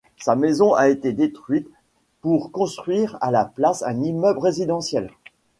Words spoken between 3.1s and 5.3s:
à la place un immeuble résidentiel.